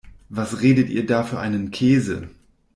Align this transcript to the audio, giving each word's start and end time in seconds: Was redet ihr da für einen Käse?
Was 0.29 0.61
redet 0.61 0.89
ihr 0.89 1.05
da 1.05 1.21
für 1.21 1.39
einen 1.39 1.69
Käse? 1.69 2.31